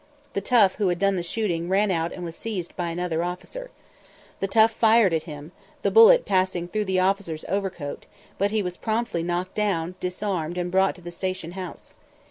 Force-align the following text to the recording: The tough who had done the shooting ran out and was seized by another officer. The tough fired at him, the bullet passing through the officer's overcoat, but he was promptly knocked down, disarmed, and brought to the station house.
The 0.33 0.41
tough 0.41 0.77
who 0.77 0.87
had 0.87 0.97
done 0.97 1.15
the 1.15 1.21
shooting 1.21 1.69
ran 1.69 1.91
out 1.91 2.11
and 2.11 2.23
was 2.23 2.35
seized 2.35 2.75
by 2.75 2.89
another 2.89 3.23
officer. 3.23 3.69
The 4.39 4.47
tough 4.47 4.71
fired 4.71 5.13
at 5.13 5.21
him, 5.29 5.51
the 5.83 5.91
bullet 5.91 6.25
passing 6.25 6.67
through 6.67 6.85
the 6.85 6.99
officer's 6.99 7.45
overcoat, 7.47 8.07
but 8.39 8.49
he 8.49 8.63
was 8.63 8.77
promptly 8.77 9.21
knocked 9.21 9.53
down, 9.53 9.93
disarmed, 9.99 10.57
and 10.57 10.71
brought 10.71 10.95
to 10.95 11.01
the 11.01 11.11
station 11.11 11.51
house. 11.51 11.93